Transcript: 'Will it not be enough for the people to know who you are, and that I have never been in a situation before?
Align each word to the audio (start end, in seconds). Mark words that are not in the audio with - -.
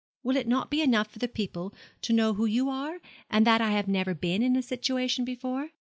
'Will 0.23 0.35
it 0.35 0.47
not 0.47 0.71
be 0.71 0.81
enough 0.81 1.11
for 1.11 1.19
the 1.19 1.27
people 1.27 1.75
to 2.01 2.11
know 2.11 2.33
who 2.33 2.47
you 2.47 2.69
are, 2.71 2.97
and 3.29 3.45
that 3.45 3.61
I 3.61 3.69
have 3.73 3.87
never 3.87 4.15
been 4.15 4.41
in 4.41 4.55
a 4.55 4.63
situation 4.63 5.23
before? 5.25 5.69